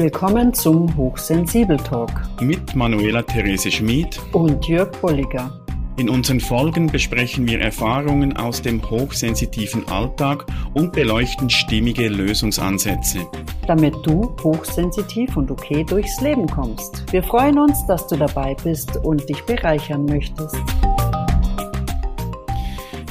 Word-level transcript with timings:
Willkommen 0.00 0.54
zum 0.54 0.96
Hochsensibel 0.96 1.76
Talk 1.76 2.12
mit 2.40 2.76
Manuela 2.76 3.20
Therese 3.20 3.68
Schmid 3.68 4.20
und 4.30 4.64
Jörg 4.68 4.92
Bolliger. 5.00 5.60
In 5.96 6.08
unseren 6.08 6.38
Folgen 6.38 6.86
besprechen 6.86 7.48
wir 7.48 7.60
Erfahrungen 7.60 8.36
aus 8.36 8.62
dem 8.62 8.80
hochsensitiven 8.88 9.88
Alltag 9.88 10.46
und 10.74 10.92
beleuchten 10.92 11.50
stimmige 11.50 12.08
Lösungsansätze. 12.08 13.26
Damit 13.66 13.96
du 14.04 14.36
hochsensitiv 14.44 15.36
und 15.36 15.50
okay 15.50 15.82
durchs 15.82 16.20
Leben 16.20 16.46
kommst. 16.46 17.04
Wir 17.12 17.24
freuen 17.24 17.58
uns, 17.58 17.84
dass 17.88 18.06
du 18.06 18.14
dabei 18.14 18.54
bist 18.62 18.98
und 18.98 19.28
dich 19.28 19.42
bereichern 19.46 20.04
möchtest. 20.04 20.54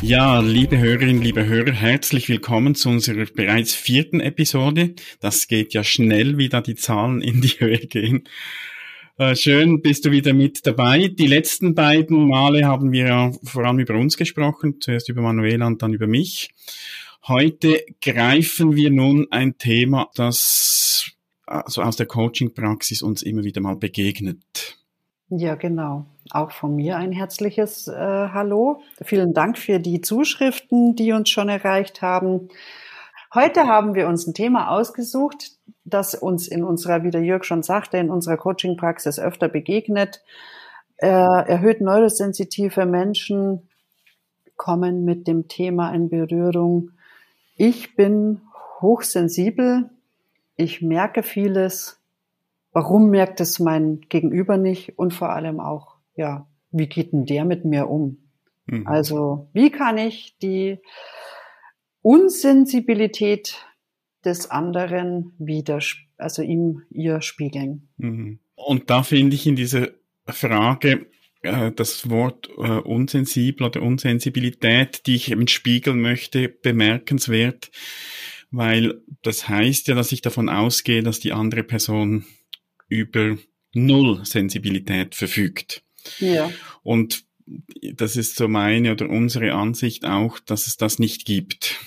Ja, 0.03 0.39
liebe 0.41 0.77
Hörerinnen, 0.77 1.23
liebe 1.23 1.47
Hörer, 1.47 1.73
herzlich 1.73 2.29
willkommen 2.29 2.75
zu 2.75 2.89
unserer 2.89 3.25
bereits 3.25 3.73
vierten 3.73 4.19
Episode. 4.19 4.93
Das 5.19 5.47
geht 5.47 5.73
ja 5.73 5.83
schnell, 5.83 6.37
wie 6.37 6.49
da 6.49 6.61
die 6.61 6.75
Zahlen 6.75 7.21
in 7.21 7.41
die 7.41 7.59
Höhe 7.59 7.79
gehen. 7.79 8.23
Äh, 9.17 9.35
schön, 9.35 9.81
bist 9.81 10.05
du 10.05 10.11
wieder 10.11 10.33
mit 10.33 10.67
dabei. 10.67 11.07
Die 11.07 11.25
letzten 11.25 11.73
beiden 11.73 12.27
Male 12.27 12.65
haben 12.65 12.91
wir 12.91 13.07
ja 13.07 13.31
vor 13.43 13.65
allem 13.65 13.79
über 13.79 13.95
uns 13.95 14.17
gesprochen, 14.17 14.79
zuerst 14.79 15.09
über 15.09 15.23
Manuela 15.23 15.65
und 15.65 15.81
dann 15.81 15.93
über 15.93 16.05
mich. 16.05 16.51
Heute 17.27 17.83
greifen 17.99 18.75
wir 18.75 18.91
nun 18.91 19.25
ein 19.31 19.57
Thema, 19.57 20.09
das 20.13 21.11
also 21.47 21.81
aus 21.81 21.95
der 21.95 22.05
Coaching-Praxis 22.05 23.01
uns 23.01 23.23
immer 23.23 23.43
wieder 23.43 23.61
mal 23.61 23.75
begegnet. 23.75 24.77
Ja, 25.29 25.55
genau. 25.55 26.05
Auch 26.31 26.51
von 26.51 26.75
mir 26.75 26.97
ein 26.97 27.11
herzliches 27.11 27.87
äh, 27.87 27.93
Hallo. 27.93 28.81
Vielen 29.03 29.33
Dank 29.33 29.57
für 29.57 29.79
die 29.79 30.01
Zuschriften, 30.01 30.95
die 30.95 31.11
uns 31.11 31.29
schon 31.29 31.49
erreicht 31.49 32.01
haben. 32.01 32.49
Heute 33.33 33.67
haben 33.67 33.93
wir 33.93 34.07
uns 34.07 34.25
ein 34.25 34.33
Thema 34.33 34.69
ausgesucht, 34.69 35.51
das 35.85 36.15
uns 36.15 36.47
in 36.47 36.63
unserer, 36.63 37.03
wie 37.03 37.11
der 37.11 37.23
Jörg 37.23 37.43
schon 37.43 37.63
sagte, 37.63 37.97
in 37.97 38.09
unserer 38.09 38.37
Coaching-Praxis 38.37 39.19
öfter 39.19 39.47
begegnet. 39.47 40.21
Äh, 40.97 41.07
erhöht 41.07 41.81
neurosensitive 41.81 42.85
Menschen 42.85 43.69
kommen 44.55 45.05
mit 45.05 45.27
dem 45.27 45.47
Thema 45.47 45.93
in 45.93 46.09
Berührung. 46.09 46.91
Ich 47.55 47.95
bin 47.95 48.41
hochsensibel. 48.81 49.89
Ich 50.55 50.81
merke 50.81 51.21
vieles. 51.21 51.99
Warum 52.73 53.09
merkt 53.09 53.39
es 53.39 53.59
mein 53.59 54.01
Gegenüber 54.09 54.57
nicht? 54.57 54.97
Und 54.97 55.13
vor 55.13 55.29
allem 55.29 55.59
auch, 55.59 55.96
ja, 56.17 56.47
wie 56.71 56.87
geht 56.87 57.13
denn 57.13 57.25
der 57.25 57.45
mit 57.45 57.63
mir 57.63 57.89
um? 57.89 58.17
Mhm. 58.65 58.85
Also, 58.85 59.49
wie 59.53 59.69
kann 59.69 59.97
ich 59.97 60.37
die 60.41 60.79
Unsensibilität 62.01 63.65
des 64.25 64.51
anderen 64.51 65.33
wieder, 65.37 65.79
also 66.17 66.41
ihm, 66.41 66.83
ihr 66.89 67.21
spiegeln? 67.21 67.89
Mhm. 67.97 68.39
Und 68.55 68.89
da 68.89 69.03
finde 69.03 69.35
ich 69.35 69.47
in 69.47 69.55
dieser 69.55 69.89
Frage 70.25 71.07
äh, 71.41 71.71
das 71.71 72.09
Wort 72.09 72.49
äh, 72.57 72.79
unsensibel 72.79 73.67
oder 73.67 73.81
Unsensibilität, 73.81 75.05
die 75.05 75.15
ich 75.15 75.31
eben 75.31 75.47
spiegeln 75.47 76.01
möchte, 76.01 76.49
bemerkenswert, 76.49 77.71
weil 78.51 79.01
das 79.21 79.47
heißt 79.47 79.87
ja, 79.87 79.95
dass 79.95 80.11
ich 80.11 80.21
davon 80.21 80.49
ausgehe, 80.49 81.03
dass 81.03 81.19
die 81.19 81.33
andere 81.33 81.63
Person 81.63 82.25
über 82.89 83.37
Null 83.73 84.25
Sensibilität 84.25 85.13
verfügt. 85.13 85.83
Ja. 86.19 86.51
Und 86.83 87.25
das 87.93 88.15
ist 88.15 88.35
so 88.35 88.47
meine 88.47 88.91
oder 88.91 89.09
unsere 89.09 89.53
Ansicht 89.53 90.05
auch, 90.05 90.39
dass 90.39 90.67
es 90.67 90.77
das 90.77 90.99
nicht 90.99 91.25
gibt 91.25 91.79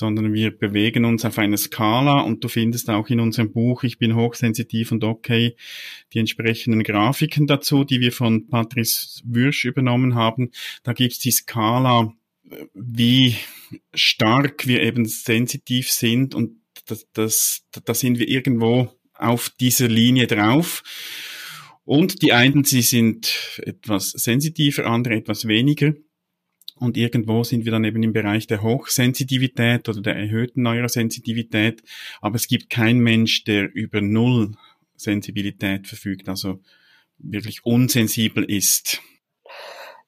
sondern 0.00 0.32
wir 0.32 0.50
bewegen 0.56 1.04
uns 1.04 1.24
auf 1.24 1.36
einer 1.36 1.58
Skala 1.58 2.20
und 2.20 2.42
du 2.42 2.48
findest 2.48 2.88
auch 2.88 3.08
in 3.08 3.20
unserem 3.20 3.52
Buch 3.52 3.82
Ich 3.82 3.98
bin 3.98 4.14
hochsensitiv 4.14 4.92
und 4.92 5.04
okay 5.04 5.56
die 6.14 6.20
entsprechenden 6.20 6.82
Grafiken 6.82 7.46
dazu, 7.46 7.84
die 7.84 8.00
wir 8.00 8.12
von 8.12 8.48
Patrice 8.48 9.20
Würsch 9.24 9.64
übernommen 9.66 10.14
haben. 10.14 10.52
Da 10.84 10.94
gibt's 10.94 11.18
die 11.18 11.32
Skala, 11.32 12.14
wie 12.72 13.36
stark 13.92 14.66
wir 14.66 14.82
eben 14.82 15.04
sensitiv 15.04 15.90
sind 15.90 16.34
und 16.34 16.56
das, 16.86 17.06
das, 17.12 17.66
da 17.84 17.92
sind 17.92 18.18
wir 18.18 18.28
irgendwo 18.28 18.90
auf 19.12 19.50
dieser 19.50 19.88
Linie 19.88 20.26
drauf. 20.26 20.82
Und 21.90 22.22
die 22.22 22.32
einen, 22.32 22.62
sie 22.62 22.82
sind 22.82 23.58
etwas 23.64 24.10
sensitiver, 24.10 24.86
andere 24.86 25.16
etwas 25.16 25.48
weniger. 25.48 25.92
Und 26.76 26.96
irgendwo 26.96 27.42
sind 27.42 27.64
wir 27.64 27.72
dann 27.72 27.82
eben 27.82 28.00
im 28.04 28.12
Bereich 28.12 28.46
der 28.46 28.62
Hochsensitivität 28.62 29.88
oder 29.88 30.00
der 30.00 30.14
erhöhten 30.14 30.62
Neurosensitivität. 30.62 31.82
Aber 32.20 32.36
es 32.36 32.46
gibt 32.46 32.70
keinen 32.70 33.00
Mensch, 33.00 33.42
der 33.42 33.74
über 33.74 34.00
Null 34.02 34.54
Sensibilität 34.94 35.88
verfügt, 35.88 36.28
also 36.28 36.62
wirklich 37.18 37.64
unsensibel 37.64 38.44
ist. 38.44 39.02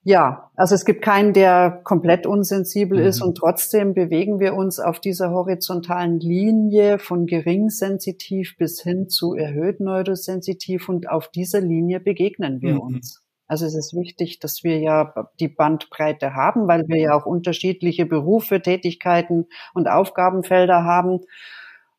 Ja, 0.04 0.50
also 0.56 0.74
es 0.74 0.84
gibt 0.84 1.02
keinen, 1.02 1.32
der 1.32 1.80
komplett 1.84 2.26
unsensibel 2.26 2.98
mhm. 2.98 3.06
ist 3.06 3.22
und 3.22 3.36
trotzdem 3.36 3.94
bewegen 3.94 4.40
wir 4.40 4.54
uns 4.54 4.80
auf 4.80 4.98
dieser 4.98 5.30
horizontalen 5.30 6.18
Linie 6.18 6.98
von 6.98 7.26
geringsensitiv 7.26 8.56
bis 8.56 8.82
hin 8.82 9.08
zu 9.08 9.34
erhöht 9.34 9.78
neurosensitiv 9.78 10.88
und 10.88 11.08
auf 11.08 11.28
dieser 11.28 11.60
Linie 11.60 12.00
begegnen 12.00 12.60
wir 12.60 12.74
mhm. 12.74 12.80
uns. 12.80 13.22
Also 13.46 13.66
es 13.66 13.74
ist 13.74 13.94
wichtig, 13.94 14.40
dass 14.40 14.64
wir 14.64 14.80
ja 14.80 15.14
die 15.38 15.48
Bandbreite 15.48 16.34
haben, 16.34 16.66
weil 16.66 16.88
wir 16.88 16.98
ja 16.98 17.14
auch 17.14 17.26
unterschiedliche 17.26 18.06
Berufe, 18.06 18.60
Tätigkeiten 18.60 19.46
und 19.74 19.88
Aufgabenfelder 19.88 20.84
haben. 20.84 21.20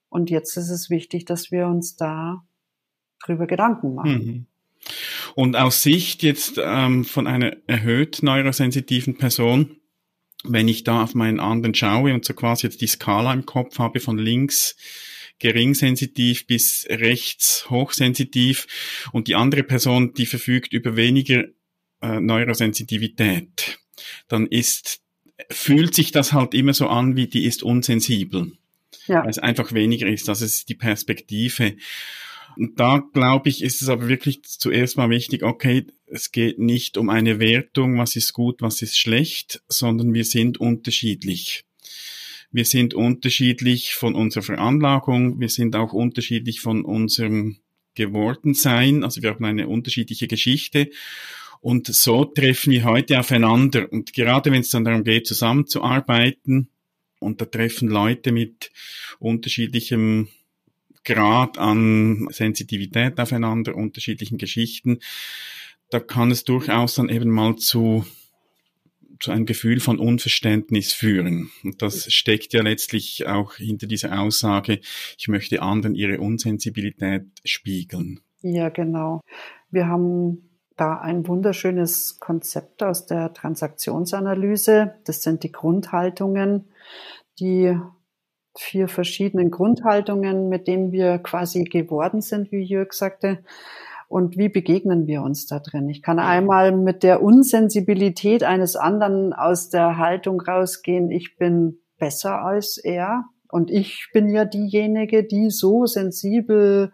Und 0.10 0.30
jetzt 0.30 0.58
ist 0.58 0.72
es 0.72 0.90
wichtig, 0.90 1.26
dass 1.26 1.52
wir 1.52 1.68
uns 1.68 1.96
da 1.96 2.44
drüber 3.24 3.48
Gedanken 3.48 3.94
machen. 3.94 4.26
Mhm. 4.26 4.46
Und 5.36 5.56
aus 5.56 5.82
Sicht 5.82 6.24
jetzt 6.24 6.60
ähm, 6.62 7.06
von 7.06 7.28
einer 7.28 7.56
erhöht 7.68 8.22
neurosensitiven 8.22 9.18
Person, 9.18 9.78
wenn 10.44 10.68
ich 10.68 10.84
da 10.84 11.04
auf 11.04 11.16
meinen 11.16 11.40
anderen 11.40 11.74
schaue 11.74 12.14
und 12.14 12.26
so 12.26 12.34
quasi 12.34 12.68
jetzt 12.68 12.82
die 12.82 12.88
Skala 12.88 13.34
im 13.34 13.46
Kopf 13.46 13.80
habe 13.80 14.00
von 14.00 14.18
links 14.18 14.76
geringsensitiv 15.40 16.48
bis 16.48 16.86
rechts 16.90 17.70
hochsensitiv 17.70 19.08
und 19.12 19.28
die 19.28 19.36
andere 19.36 19.64
Person, 19.64 20.14
die 20.14 20.26
verfügt 20.26 20.74
über 20.74 20.96
weniger 20.96 21.46
äh, 22.02 22.20
Neurosensitivität, 22.20 23.80
dann 24.28 24.48
ist, 24.48 25.02
fühlt 25.50 25.96
sich 25.96 26.12
das 26.12 26.34
halt 26.34 26.54
immer 26.54 26.74
so 26.74 26.88
an, 26.88 27.16
wie 27.16 27.28
die 27.28 27.46
ist 27.46 27.64
unsensibel. 27.64 28.54
Ja. 29.08 29.24
Weil 29.24 29.30
es 29.30 29.40
einfach 29.40 29.74
weniger 29.74 30.08
ist. 30.08 30.30
Das 30.30 30.42
ist 30.42 30.70
die 30.70 30.76
Perspektive. 30.76 31.76
Und 32.58 32.80
da 32.80 33.04
glaube 33.14 33.50
ich, 33.50 33.64
ist 33.64 33.82
es 33.82 33.90
aber 33.90 34.08
wirklich 34.08 34.44
zuerst 34.44 34.98
mal 34.98 35.10
wichtig, 35.10 35.44
okay, 35.44 35.86
es 36.08 36.32
geht 36.32 36.60
nicht 36.60 36.98
um 36.98 37.10
eine 37.10 37.40
Wertung, 37.40 37.98
was 37.98 38.16
ist 38.16 38.34
gut, 38.34 38.62
was 38.62 38.82
ist 38.82 38.98
schlecht, 38.98 39.64
sondern 39.68 40.14
wir 40.14 40.26
sind 40.26 40.60
unterschiedlich. 40.60 41.66
Wir 42.52 42.66
sind 42.66 42.94
unterschiedlich 42.94 43.96
von 43.96 44.14
unserer 44.14 44.44
Veranlagung, 44.44 45.40
wir 45.40 45.50
sind 45.50 45.76
auch 45.76 45.92
unterschiedlich 45.92 46.62
von 46.62 46.86
unserem 46.86 47.58
Gewordensein, 47.96 49.04
also 49.04 49.22
wir 49.24 49.32
haben 49.32 49.46
eine 49.46 49.68
unterschiedliche 49.68 50.28
Geschichte. 50.28 50.90
Und 51.62 51.88
so 51.88 52.26
treffen 52.26 52.74
wir 52.74 52.84
heute 52.84 53.20
aufeinander. 53.20 53.92
Und 53.92 54.14
gerade 54.14 54.52
wenn 54.52 54.62
es 54.62 54.70
dann 54.70 54.84
darum 54.84 55.04
geht, 55.04 55.26
zusammenzuarbeiten 55.26 56.68
und 57.20 57.42
da 57.42 57.46
treffen 57.46 57.88
Leute 57.88 58.32
mit 58.32 58.72
unterschiedlichem 59.20 60.28
Grad 61.04 61.58
an 61.58 62.28
Sensitivität 62.32 63.20
aufeinander, 63.20 63.76
unterschiedlichen 63.76 64.38
Geschichten, 64.38 65.00
da 65.90 66.00
kann 66.00 66.32
es 66.32 66.44
durchaus 66.44 66.96
dann 66.96 67.10
eben 67.10 67.30
mal 67.30 67.56
zu 67.56 68.06
zu 69.24 69.32
einem 69.32 69.46
Gefühl 69.46 69.80
von 69.80 70.00
Unverständnis 70.00 70.92
führen. 70.92 71.50
Und 71.64 71.82
das 71.82 72.12
steckt 72.12 72.52
ja 72.52 72.62
letztlich 72.62 73.26
auch 73.26 73.54
hinter 73.54 73.88
dieser 73.88 74.20
Aussage, 74.20 74.82
ich 75.18 75.30
möchte 75.30 75.62
anderen 75.62 75.96
ihre 75.96 76.20
Unsensibilität 76.20 77.28
spiegeln. 77.46 78.20
Ja, 78.42 78.68
genau. 78.68 79.22
Wir 79.72 79.88
haben 79.88 80.50
da 80.76 81.00
ein 81.00 81.26
wunderschönes 81.26 82.20
Konzept 82.20 82.84
aus 82.84 83.06
der 83.06 83.34
Transaktionsanalyse. 83.34 84.96
Das 85.06 85.24
sind 85.24 85.44
die 85.44 85.54
Grundhaltungen, 85.54 86.66
die 87.40 87.78
vier 88.56 88.88
verschiedenen 88.88 89.52
Grundhaltungen, 89.52 90.50
mit 90.50 90.68
denen 90.68 90.92
wir 90.92 91.18
quasi 91.18 91.64
geworden 91.64 92.22
sind, 92.22 92.52
wie 92.52 92.62
Jörg 92.64 92.94
sagte. 92.94 93.40
Und 94.08 94.38
wie 94.38 94.50
begegnen 94.50 95.08
wir 95.08 95.24
uns 95.24 95.48
da 95.48 95.60
drin? 95.60 95.90
Ich 95.90 96.04
kann 96.04 96.20
einmal 96.20 96.72
mit 96.72 97.02
der 97.02 97.24
Unsensibilität 97.24 98.44
eines 98.44 98.76
anderen 98.76 99.34
aus 99.34 99.70
der 99.70 99.98
Haltung 99.98 100.40
rausgehen, 100.40 101.10
ich 101.10 101.36
bin 101.36 101.80
besser 101.98 102.44
als 102.44 102.78
er. 102.78 103.26
Und 103.50 103.72
ich 103.72 104.10
bin 104.14 104.30
ja 104.30 104.46
diejenige, 104.46 105.24
die 105.24 105.50
so 105.50 105.86
sensibel 105.86 106.92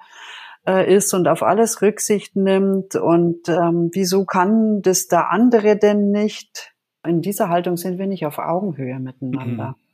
äh, 0.67 0.94
ist 0.94 1.13
und 1.13 1.27
auf 1.27 1.41
alles 1.41 1.81
Rücksicht 1.81 2.35
nimmt. 2.35 2.95
Und 2.95 3.50
ähm, 3.50 3.89
wieso 3.94 4.25
kann 4.25 4.81
das 4.81 5.07
der 5.07 5.31
andere 5.31 5.77
denn 5.77 6.11
nicht? 6.11 6.73
In 7.06 7.21
dieser 7.21 7.50
Haltung 7.50 7.77
sind 7.77 7.97
wir 7.97 8.07
nicht 8.07 8.25
auf 8.25 8.39
Augenhöhe 8.39 9.00
miteinander. 9.00 9.69
Mhm. 9.69 9.88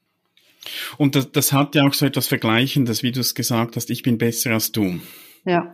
Und 0.97 1.15
das, 1.15 1.31
das 1.31 1.51
hat 1.51 1.75
ja 1.75 1.87
auch 1.87 1.93
so 1.93 2.05
etwas 2.05 2.27
Vergleichendes, 2.27 3.03
wie 3.03 3.11
du 3.11 3.19
es 3.19 3.35
gesagt 3.35 3.75
hast, 3.75 3.89
ich 3.89 4.03
bin 4.03 4.17
besser 4.17 4.51
als 4.51 4.71
du. 4.71 4.99
Ja. 5.45 5.73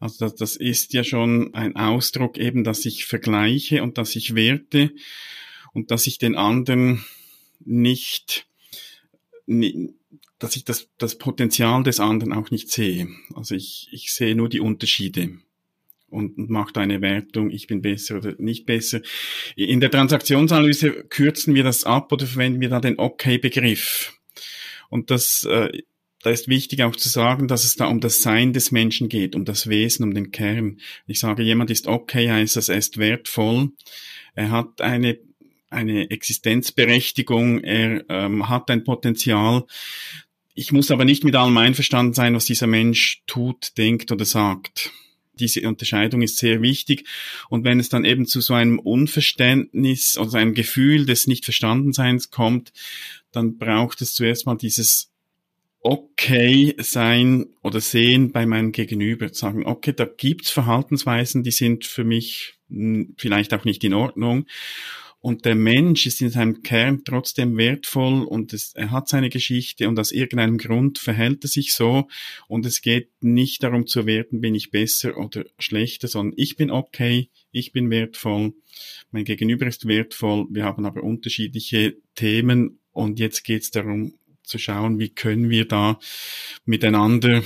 Also 0.00 0.26
das, 0.26 0.34
das 0.34 0.56
ist 0.56 0.92
ja 0.94 1.04
schon 1.04 1.54
ein 1.54 1.76
Ausdruck 1.76 2.36
eben, 2.36 2.64
dass 2.64 2.84
ich 2.84 3.04
vergleiche 3.04 3.82
und 3.82 3.98
dass 3.98 4.16
ich 4.16 4.34
werte 4.34 4.90
und 5.72 5.90
dass 5.90 6.06
ich 6.06 6.18
den 6.18 6.34
anderen 6.34 7.04
nicht, 7.64 8.46
dass 9.46 10.56
ich 10.56 10.64
das, 10.64 10.88
das 10.98 11.18
Potenzial 11.18 11.84
des 11.84 12.00
anderen 12.00 12.32
auch 12.32 12.50
nicht 12.50 12.70
sehe. 12.70 13.08
Also 13.34 13.54
ich, 13.54 13.88
ich 13.92 14.12
sehe 14.12 14.34
nur 14.34 14.48
die 14.48 14.60
Unterschiede 14.60 15.38
und, 16.08 16.36
und 16.36 16.50
macht 16.50 16.78
eine 16.78 17.00
Wertung, 17.00 17.50
ich 17.50 17.66
bin 17.66 17.80
besser 17.80 18.16
oder 18.16 18.34
nicht 18.38 18.66
besser. 18.66 19.00
In 19.56 19.80
der 19.80 19.90
Transaktionsanalyse 19.90 21.04
kürzen 21.04 21.54
wir 21.54 21.64
das 21.64 21.84
ab 21.84 22.12
oder 22.12 22.26
verwenden 22.26 22.60
wir 22.60 22.68
da 22.68 22.80
den 22.80 22.98
Okay-Begriff. 22.98 24.12
Und 24.92 25.10
das, 25.10 25.44
äh, 25.44 25.70
da 26.22 26.30
ist 26.30 26.48
wichtig 26.48 26.82
auch 26.82 26.94
zu 26.94 27.08
sagen, 27.08 27.48
dass 27.48 27.64
es 27.64 27.76
da 27.76 27.86
um 27.86 28.00
das 28.00 28.20
Sein 28.20 28.52
des 28.52 28.72
Menschen 28.72 29.08
geht, 29.08 29.34
um 29.34 29.46
das 29.46 29.66
Wesen, 29.70 30.04
um 30.04 30.12
den 30.12 30.32
Kern. 30.32 30.80
Ich 31.06 31.18
sage, 31.18 31.42
jemand 31.42 31.70
ist 31.70 31.86
okay, 31.86 32.30
heißt 32.30 32.56
das, 32.56 32.68
er 32.68 32.76
ist 32.76 32.98
wertvoll, 32.98 33.70
er 34.34 34.50
hat 34.50 34.82
eine 34.82 35.18
eine 35.70 36.10
Existenzberechtigung, 36.10 37.60
er 37.60 38.04
ähm, 38.10 38.50
hat 38.50 38.70
ein 38.70 38.84
Potenzial. 38.84 39.64
Ich 40.52 40.70
muss 40.70 40.90
aber 40.90 41.06
nicht 41.06 41.24
mit 41.24 41.34
allem 41.34 41.56
einverstanden 41.56 42.12
sein, 42.12 42.34
was 42.34 42.44
dieser 42.44 42.66
Mensch 42.66 43.22
tut, 43.26 43.78
denkt 43.78 44.12
oder 44.12 44.26
sagt 44.26 44.92
diese 45.34 45.66
Unterscheidung 45.66 46.22
ist 46.22 46.38
sehr 46.38 46.62
wichtig. 46.62 47.06
Und 47.48 47.64
wenn 47.64 47.80
es 47.80 47.88
dann 47.88 48.04
eben 48.04 48.26
zu 48.26 48.40
so 48.40 48.54
einem 48.54 48.78
Unverständnis 48.78 50.18
oder 50.18 50.34
einem 50.34 50.54
Gefühl 50.54 51.06
des 51.06 51.26
Nichtverstandenseins 51.26 52.30
kommt, 52.30 52.72
dann 53.32 53.58
braucht 53.58 54.02
es 54.02 54.14
zuerst 54.14 54.46
mal 54.46 54.56
dieses 54.56 55.12
okay 55.80 56.74
sein 56.78 57.46
oder 57.62 57.80
sehen 57.80 58.32
bei 58.32 58.46
meinem 58.46 58.72
Gegenüber. 58.72 59.28
Sagen, 59.32 59.66
okay, 59.66 59.92
da 59.92 60.04
gibt's 60.04 60.50
Verhaltensweisen, 60.50 61.42
die 61.42 61.50
sind 61.50 61.84
für 61.84 62.04
mich 62.04 62.54
vielleicht 63.16 63.52
auch 63.52 63.64
nicht 63.64 63.82
in 63.84 63.94
Ordnung. 63.94 64.46
Und 65.22 65.44
der 65.44 65.54
Mensch 65.54 66.04
ist 66.06 66.20
in 66.20 66.30
seinem 66.30 66.64
Kern 66.64 67.02
trotzdem 67.04 67.56
wertvoll 67.56 68.24
und 68.24 68.52
es, 68.52 68.74
er 68.74 68.90
hat 68.90 69.08
seine 69.08 69.30
Geschichte 69.30 69.88
und 69.88 69.96
aus 70.00 70.10
irgendeinem 70.10 70.58
Grund 70.58 70.98
verhält 70.98 71.44
er 71.44 71.48
sich 71.48 71.74
so. 71.74 72.08
Und 72.48 72.66
es 72.66 72.82
geht 72.82 73.10
nicht 73.20 73.62
darum 73.62 73.86
zu 73.86 74.04
werten, 74.04 74.40
bin 74.40 74.56
ich 74.56 74.72
besser 74.72 75.16
oder 75.16 75.44
schlechter, 75.60 76.08
sondern 76.08 76.34
ich 76.36 76.56
bin 76.56 76.72
okay, 76.72 77.28
ich 77.52 77.70
bin 77.70 77.88
wertvoll, 77.88 78.54
mein 79.12 79.24
Gegenüber 79.24 79.64
ist 79.66 79.86
wertvoll, 79.86 80.48
wir 80.50 80.64
haben 80.64 80.86
aber 80.86 81.04
unterschiedliche 81.04 81.96
Themen 82.16 82.80
und 82.92 83.18
jetzt 83.18 83.44
geht 83.44 83.62
es 83.62 83.70
darum 83.70 84.14
zu 84.42 84.58
schauen, 84.58 84.98
wie 84.98 85.08
können 85.08 85.50
wir 85.50 85.66
da 85.66 85.98
miteinander 86.64 87.42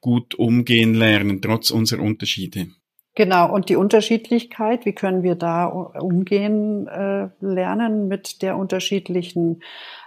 gut 0.00 0.34
umgehen 0.34 0.94
lernen, 0.94 1.40
trotz 1.40 1.70
unserer 1.70 2.02
Unterschiede. 2.02 2.68
Genau, 3.14 3.52
und 3.52 3.68
die 3.68 3.76
Unterschiedlichkeit, 3.76 4.86
wie 4.86 4.94
können 4.94 5.22
wir 5.22 5.34
da 5.34 5.66
umgehen 5.66 6.86
äh, 6.86 7.28
lernen 7.40 8.08
mit 8.08 8.40
der 8.40 8.56
unterschiedlichen 8.56 9.62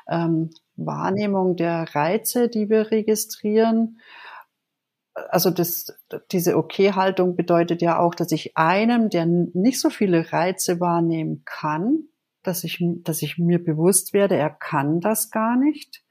ähm, 0.10 0.50
Wahrnehmung 0.76 1.56
der 1.56 1.96
Reize, 1.96 2.50
die 2.50 2.70
wir 2.70 2.92
registrieren. 2.92 4.00
Also 5.14 5.52
das, 5.52 5.96
diese 6.32 6.58
Okay-Haltung 6.58 7.36
bedeutet 7.36 7.82
ja 7.82 8.00
auch, 8.00 8.16
dass 8.16 8.32
ich 8.32 8.58
einem, 8.58 9.10
der 9.10 9.28
nicht 9.28 9.80
so 9.80 9.90
viele 9.90 10.34
Reize 10.34 10.80
wahrnehmen 10.80 11.44
kann, 11.46 12.10
dass 12.48 12.64
ich, 12.64 12.84
dass 13.04 13.22
ich 13.22 13.38
mir 13.38 13.64
bewusst 13.64 14.14
werde, 14.14 14.36
er 14.36 14.50
kann 14.50 15.00
das 15.00 15.32
gar 15.32 15.58
nicht 15.58 16.06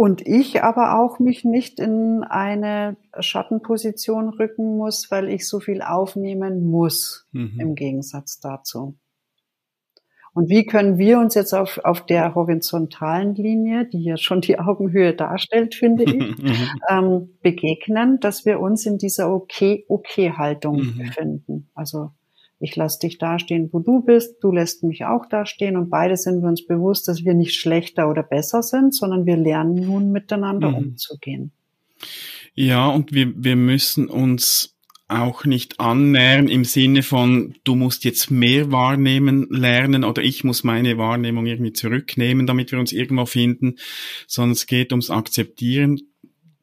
und 0.00 0.26
ich 0.26 0.62
aber 0.62 0.98
auch 0.98 1.18
mich 1.18 1.44
nicht 1.44 1.78
in 1.78 2.24
eine 2.24 2.96
Schattenposition 3.18 4.30
rücken 4.30 4.78
muss, 4.78 5.10
weil 5.10 5.28
ich 5.28 5.46
so 5.46 5.60
viel 5.60 5.82
aufnehmen 5.82 6.64
muss, 6.64 7.28
mhm. 7.32 7.60
im 7.60 7.74
Gegensatz 7.74 8.40
dazu. 8.40 8.96
Und 10.32 10.48
wie 10.48 10.64
können 10.64 10.96
wir 10.96 11.18
uns 11.18 11.34
jetzt 11.34 11.52
auf, 11.52 11.80
auf 11.84 12.06
der 12.06 12.34
horizontalen 12.34 13.34
Linie, 13.34 13.84
die 13.84 14.02
ja 14.02 14.16
schon 14.16 14.40
die 14.40 14.58
Augenhöhe 14.58 15.14
darstellt, 15.14 15.74
finde 15.74 16.04
ich, 16.04 16.14
mhm. 16.38 16.56
ähm, 16.88 17.38
begegnen, 17.42 18.20
dass 18.20 18.46
wir 18.46 18.58
uns 18.58 18.86
in 18.86 18.96
dieser 18.96 19.30
Okay-Okay-Haltung 19.30 20.76
mhm. 20.76 20.96
befinden? 20.96 21.68
Also 21.74 22.12
ich 22.60 22.76
lasse 22.76 22.98
dich 23.00 23.16
dastehen, 23.16 23.70
wo 23.72 23.80
du 23.80 24.02
bist, 24.02 24.36
du 24.42 24.52
lässt 24.52 24.84
mich 24.84 25.06
auch 25.06 25.26
dastehen 25.26 25.76
und 25.76 25.88
beide 25.88 26.16
sind 26.16 26.42
wir 26.42 26.48
uns 26.48 26.66
bewusst, 26.66 27.08
dass 27.08 27.24
wir 27.24 27.32
nicht 27.32 27.54
schlechter 27.54 28.08
oder 28.08 28.22
besser 28.22 28.62
sind, 28.62 28.94
sondern 28.94 29.24
wir 29.24 29.36
lernen 29.36 29.74
nun 29.74 30.12
miteinander 30.12 30.68
mhm. 30.68 30.76
umzugehen. 30.76 31.52
Ja, 32.54 32.88
und 32.88 33.12
wir, 33.12 33.32
wir 33.34 33.56
müssen 33.56 34.08
uns 34.08 34.76
auch 35.08 35.44
nicht 35.44 35.80
annähern 35.80 36.48
im 36.48 36.64
Sinne 36.64 37.02
von, 37.02 37.54
du 37.64 37.74
musst 37.74 38.04
jetzt 38.04 38.30
mehr 38.30 38.70
wahrnehmen 38.70 39.46
lernen 39.50 40.04
oder 40.04 40.22
ich 40.22 40.44
muss 40.44 40.62
meine 40.62 40.98
Wahrnehmung 40.98 41.46
irgendwie 41.46 41.72
zurücknehmen, 41.72 42.46
damit 42.46 42.70
wir 42.72 42.78
uns 42.78 42.92
irgendwo 42.92 43.26
finden, 43.26 43.76
sondern 44.28 44.52
es 44.52 44.66
geht 44.66 44.92
ums 44.92 45.10
Akzeptieren. 45.10 46.00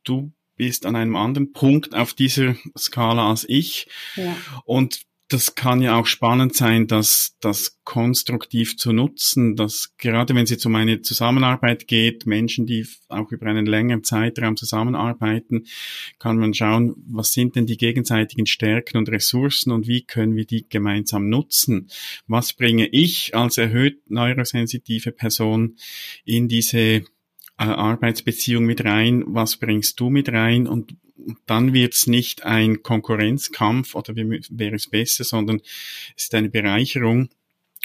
Du 0.04 0.32
bist 0.56 0.86
an 0.86 0.96
einem 0.96 1.16
anderen 1.16 1.52
Punkt 1.52 1.94
auf 1.94 2.14
dieser 2.14 2.56
Skala 2.78 3.30
als 3.30 3.46
ich. 3.50 3.88
Ja. 4.16 4.36
Und 4.64 5.02
das 5.30 5.56
kann 5.56 5.82
ja 5.82 6.00
auch 6.00 6.06
spannend 6.06 6.56
sein, 6.56 6.88
dass 6.88 7.36
das 7.42 7.80
konstruktiv 7.84 8.78
zu 8.78 8.94
nutzen, 8.94 9.58
dass 9.58 9.94
gerade 9.98 10.34
wenn 10.34 10.46
es 10.46 10.50
jetzt 10.50 10.66
um 10.66 10.76
eine 10.76 11.02
Zusammenarbeit 11.02 11.88
geht, 11.88 12.26
Menschen, 12.26 12.66
die 12.66 12.88
auch 13.10 13.32
über 13.32 13.48
einen 13.48 13.66
längeren 13.66 14.06
Zeitraum 14.06 14.56
zusammenarbeiten, 14.56 15.66
kann 16.18 16.38
man 16.38 16.54
schauen, 16.54 16.96
was 17.10 17.34
sind 17.34 17.58
denn 17.58 17.66
die 17.66 17.78
gegenseitigen 17.78 18.46
Stärken 18.46 18.98
und 18.98 19.10
Ressourcen 19.10 19.72
und 19.72 19.88
wie 19.88 20.04
können 20.04 20.36
wir 20.36 20.46
die 20.46 20.68
gemeinsam 20.70 21.28
nutzen? 21.28 21.90
Was 22.28 22.54
bringe 22.54 22.88
ich 22.88 23.36
als 23.36 23.58
erhöht 23.58 24.10
neurosensitive 24.10 25.12
Person 25.12 25.76
in 26.24 26.48
diese 26.48 26.80
äh, 26.80 27.04
Arbeitsbeziehung 27.58 28.66
mit 28.66 28.86
rein, 28.86 29.24
was 29.28 29.58
bringst 29.58 30.00
du 30.00 30.10
mit 30.10 30.30
rein 30.30 30.68
und 30.68 30.96
dann 31.46 31.74
wird 31.74 31.94
es 31.94 32.08
nicht 32.08 32.44
ein 32.44 32.84
Konkurrenzkampf 32.84 33.96
oder 33.96 34.16
wie 34.16 34.42
wäre 34.50 34.76
es 34.76 34.90
besser, 34.90 35.24
sondern 35.24 35.62
es 36.16 36.24
ist 36.26 36.36
eine 36.36 36.50
Bereicherung 36.50 37.30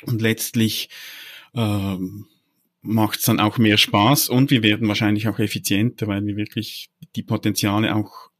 und 0.03 0.23
letztlich 0.23 0.89
ähm, 1.55 2.27
macht 2.83 3.21
es 3.21 3.25
dann 3.25 3.41
auch 3.41 3.59
mehr 3.59 3.79
Spaß 3.79 4.29
und 4.29 4.50
wir 4.50 4.62
werden 4.62 4.89
wahrscheinlich 4.89 5.29
auch 5.29 5.39
effizienter, 5.39 6.06
weil 6.09 6.25
wir 6.27 6.37
wirklich 6.37 6.91
die 7.15 7.22
Potenziale 7.22 7.94
auch 7.94 8.31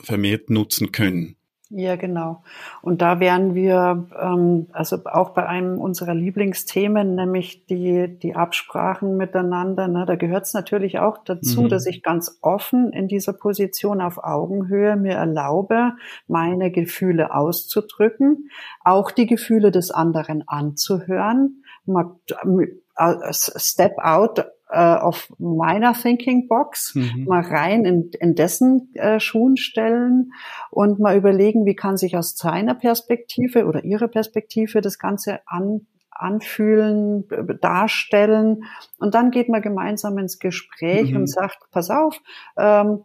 vermehrt 0.00 0.50
nutzen 0.50 0.92
können. 0.92 1.37
Ja, 1.70 1.96
genau. 1.96 2.42
Und 2.80 3.02
da 3.02 3.20
wären 3.20 3.54
wir 3.54 4.06
ähm, 4.18 4.68
also 4.72 5.04
auch 5.04 5.30
bei 5.30 5.46
einem 5.46 5.78
unserer 5.78 6.14
Lieblingsthemen, 6.14 7.14
nämlich 7.14 7.66
die, 7.66 8.08
die 8.08 8.34
Absprachen 8.34 9.18
miteinander. 9.18 9.86
Ne? 9.86 10.06
Da 10.06 10.16
gehört 10.16 10.46
es 10.46 10.54
natürlich 10.54 10.98
auch 10.98 11.18
dazu, 11.18 11.62
mhm. 11.62 11.68
dass 11.68 11.84
ich 11.84 12.02
ganz 12.02 12.38
offen 12.40 12.90
in 12.94 13.06
dieser 13.06 13.34
Position 13.34 14.00
auf 14.00 14.16
Augenhöhe 14.16 14.96
mir 14.96 15.16
erlaube, 15.16 15.92
meine 16.26 16.70
Gefühle 16.70 17.34
auszudrücken, 17.34 18.48
auch 18.82 19.10
die 19.10 19.26
Gefühle 19.26 19.70
des 19.70 19.90
anderen 19.90 20.48
anzuhören, 20.48 21.64
mal, 21.84 22.16
äh, 22.96 23.32
step 23.32 23.98
out 23.98 24.46
äh, 24.70 24.96
auf 24.96 25.32
meiner 25.38 25.94
Thinking 25.94 26.48
Box, 26.48 26.94
mhm. 26.94 27.24
mal 27.26 27.42
rein 27.42 27.84
in, 27.84 28.10
in 28.20 28.34
dessen 28.34 28.94
äh, 28.94 29.18
Schuhen 29.20 29.56
stellen 29.56 30.32
und 30.70 30.98
mal 30.98 31.16
überlegen, 31.16 31.64
wie 31.64 31.74
kann 31.74 31.96
sich 31.96 32.16
aus 32.16 32.36
seiner 32.36 32.74
Perspektive 32.74 33.66
oder 33.66 33.84
ihrer 33.84 34.08
Perspektive 34.08 34.80
das 34.80 34.98
Ganze 34.98 35.40
an, 35.46 35.86
anfühlen, 36.10 37.24
darstellen. 37.60 38.64
Und 38.98 39.14
dann 39.14 39.30
geht 39.30 39.48
man 39.48 39.62
gemeinsam 39.62 40.18
ins 40.18 40.38
Gespräch 40.38 41.12
mhm. 41.12 41.18
und 41.18 41.26
sagt, 41.30 41.58
pass 41.70 41.90
auf, 41.90 42.20
ähm, 42.56 43.04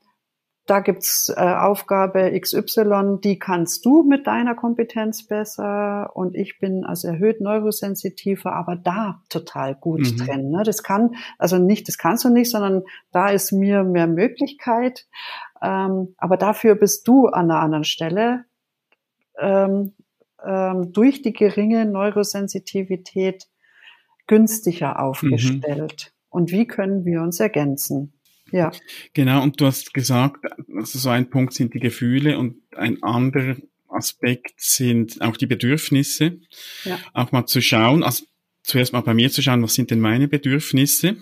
da 0.65 0.79
gibt's 0.79 1.29
äh, 1.35 1.41
Aufgabe 1.41 2.39
XY, 2.39 3.19
die 3.21 3.37
kannst 3.37 3.85
du 3.85 4.03
mit 4.03 4.27
deiner 4.27 4.55
Kompetenz 4.55 5.27
besser 5.27 6.15
und 6.15 6.35
ich 6.35 6.57
bin 6.59 6.85
als 6.85 7.03
erhöht 7.03 7.41
neurosensitiver, 7.41 8.53
aber 8.53 8.77
da 8.77 9.21
total 9.27 9.75
gut 9.75 9.99
mhm. 9.99 10.17
drin. 10.17 10.49
Ne? 10.51 10.63
Das 10.63 10.81
kann, 10.81 11.15
also 11.37 11.57
nicht, 11.57 11.89
das 11.89 11.97
kannst 11.97 12.23
du 12.23 12.29
nicht, 12.29 12.49
sondern 12.49 12.83
da 13.11 13.29
ist 13.29 13.51
mir 13.51 13.83
mehr 13.83 14.07
Möglichkeit. 14.07 15.05
Ähm, 15.61 16.15
aber 16.17 16.37
dafür 16.37 16.75
bist 16.75 17.07
du 17.07 17.27
an 17.27 17.51
einer 17.51 17.59
anderen 17.59 17.83
Stelle 17.83 18.45
ähm, 19.37 19.93
ähm, 20.45 20.93
durch 20.93 21.21
die 21.21 21.33
geringe 21.33 21.85
Neurosensitivität 21.85 23.47
günstiger 24.27 24.91
mhm. 24.91 24.97
aufgestellt. 24.97 26.13
Mhm. 26.13 26.27
Und 26.29 26.51
wie 26.51 26.67
können 26.67 27.03
wir 27.03 27.21
uns 27.21 27.39
ergänzen? 27.41 28.13
Ja. 28.53 28.71
Genau, 29.13 29.43
und 29.43 29.59
du 29.59 29.65
hast 29.65 29.93
gesagt, 29.93 30.45
also 30.75 30.99
so 30.99 31.09
ein 31.09 31.29
Punkt 31.29 31.53
sind 31.53 31.73
die 31.73 31.79
Gefühle 31.79 32.37
und 32.37 32.55
ein 32.75 33.01
anderer 33.03 33.57
Aspekt 33.89 34.53
sind 34.61 35.21
auch 35.21 35.37
die 35.37 35.47
Bedürfnisse. 35.47 36.39
Ja. 36.85 36.99
Auch 37.13 37.31
mal 37.31 37.45
zu 37.45 37.61
schauen, 37.61 38.03
also 38.03 38.25
zuerst 38.61 38.93
mal 38.93 39.01
bei 39.01 39.13
mir 39.13 39.31
zu 39.31 39.41
schauen, 39.41 39.63
was 39.63 39.73
sind 39.73 39.91
denn 39.91 39.99
meine 39.99 40.27
Bedürfnisse? 40.27 41.17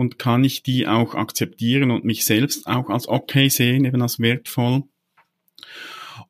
und 0.00 0.18
kann 0.18 0.44
ich 0.44 0.62
die 0.62 0.86
auch 0.86 1.14
akzeptieren 1.14 1.90
und 1.90 2.06
mich 2.06 2.24
selbst 2.24 2.66
auch 2.66 2.88
als 2.88 3.06
okay 3.06 3.50
sehen, 3.50 3.84
eben 3.84 4.00
als 4.00 4.18
wertvoll. 4.18 4.84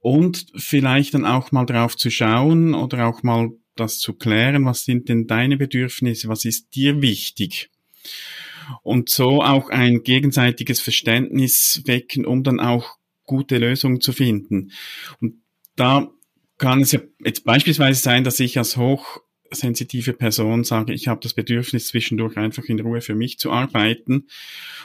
Und 0.00 0.46
vielleicht 0.56 1.14
dann 1.14 1.24
auch 1.24 1.52
mal 1.52 1.66
drauf 1.66 1.96
zu 1.96 2.10
schauen 2.10 2.74
oder 2.74 3.06
auch 3.06 3.22
mal 3.22 3.50
das 3.76 4.00
zu 4.00 4.14
klären, 4.14 4.64
was 4.64 4.84
sind 4.84 5.08
denn 5.08 5.28
deine 5.28 5.56
Bedürfnisse, 5.56 6.26
was 6.26 6.44
ist 6.44 6.74
dir 6.74 7.00
wichtig? 7.00 7.70
Und 8.82 9.08
so 9.08 9.42
auch 9.42 9.70
ein 9.70 10.02
gegenseitiges 10.02 10.80
Verständnis 10.80 11.82
wecken, 11.86 12.26
um 12.26 12.42
dann 12.42 12.60
auch 12.60 12.96
gute 13.24 13.58
Lösungen 13.58 14.00
zu 14.00 14.12
finden. 14.12 14.72
Und 15.20 15.34
da 15.76 16.10
kann 16.60 16.82
es 16.82 16.92
ja 16.92 17.00
jetzt 17.24 17.44
beispielsweise 17.44 18.00
sein, 18.00 18.22
dass 18.22 18.38
ich 18.38 18.58
als 18.58 18.76
hochsensitive 18.76 20.12
Person 20.12 20.62
sage, 20.62 20.92
ich 20.92 21.08
habe 21.08 21.20
das 21.22 21.32
Bedürfnis 21.32 21.88
zwischendurch 21.88 22.36
einfach 22.36 22.64
in 22.64 22.80
Ruhe 22.80 23.00
für 23.00 23.14
mich 23.14 23.38
zu 23.38 23.50
arbeiten 23.50 24.26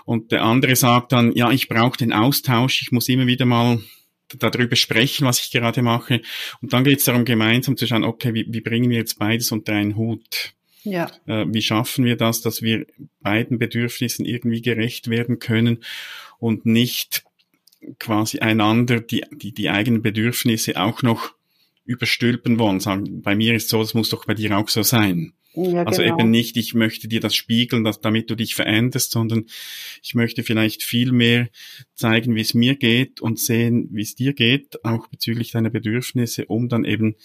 und 0.06 0.32
der 0.32 0.44
andere 0.44 0.76
sagt 0.76 1.12
dann, 1.12 1.34
ja, 1.34 1.52
ich 1.52 1.68
brauche 1.68 1.98
den 1.98 2.14
Austausch, 2.14 2.82
ich 2.82 2.92
muss 2.92 3.10
immer 3.10 3.28
wieder 3.28 3.46
mal 3.46 3.80
darüber 4.40 4.76
sprechen, 4.76 5.28
was 5.28 5.40
ich 5.40 5.52
gerade 5.52 5.82
mache 5.82 6.22
und 6.62 6.72
dann 6.72 6.86
geht 6.86 7.00
es 7.00 7.06
darum, 7.06 7.26
gemeinsam 7.26 7.76
zu 7.76 7.86
schauen, 7.86 8.06
okay, 8.06 8.34
wie, 8.34 8.46
wie 8.48 8.62
bringen 8.62 8.90
wir 8.90 8.98
jetzt 8.98 9.20
beides 9.20 9.52
unter 9.52 9.74
einen 9.74 9.98
Hut? 9.98 10.54
Ja. 10.86 11.12
Äh, 11.26 11.46
wie 11.50 11.62
schaffen 11.62 12.06
wir 12.06 12.16
das, 12.16 12.42
dass 12.42 12.62
wir 12.62 12.86
beiden 13.20 13.60
Bedürfnissen 13.60 14.26
irgendwie 14.26 14.62
gerecht 14.62 15.10
werden 15.10 15.40
können 15.40 15.84
und 16.40 16.66
nicht 16.66 17.24
quasi 18.00 18.40
einander 18.40 19.02
die, 19.02 19.24
die, 19.32 19.52
die 19.52 19.70
eigenen 19.70 20.02
Bedürfnisse 20.02 20.80
auch 20.82 21.02
noch 21.02 21.34
überstülpen 21.86 22.58
wollen, 22.58 22.80
sagen, 22.80 23.22
bei 23.22 23.36
mir 23.36 23.54
ist 23.56 23.70
so, 23.70 23.82
das 23.82 23.94
muss 23.94 24.10
doch 24.10 24.26
bei 24.26 24.34
dir 24.34 24.58
auch 24.58 24.70
so 24.70 24.82
sein. 24.82 25.34
Ja, 25.54 25.84
also 25.84 26.02
genau. 26.02 26.20
eben 26.20 26.32
nicht, 26.32 26.58
ich 26.58 26.74
möchte 26.74 27.08
dir 27.08 27.20
das 27.20 27.36
spiegeln, 27.36 27.84
dass, 27.84 28.02
damit 28.02 28.30
du 28.30 28.36
dich 28.36 28.56
veränderst, 28.56 29.12
sondern 29.12 29.46
ich 30.04 30.14
möchte 30.14 30.44
vielleicht 30.44 30.84
viel 30.84 31.12
mehr 31.12 31.48
zeigen, 31.94 32.36
wie 32.36 32.42
es 32.42 32.54
mir 32.54 32.76
geht 32.76 33.22
und 33.22 33.40
sehen, 33.40 33.88
wie 33.92 34.02
es 34.02 34.16
dir 34.16 34.34
geht, 34.34 34.84
auch 34.84 35.08
bezüglich 35.08 35.52
deiner 35.52 35.70
Bedürfnisse, 35.70 36.46
um 36.48 36.68
dann 36.68 36.84
eben 36.84 37.16